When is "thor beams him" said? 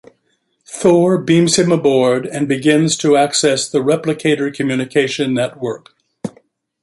0.65-1.71